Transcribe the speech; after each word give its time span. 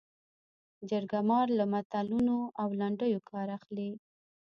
جرګه 0.89 1.19
مار 1.29 1.47
له 1.59 1.65
متلونو 1.73 2.37
او 2.61 2.69
لنډیو 2.79 3.19
کار 3.31 3.47
اخلي 3.57 3.89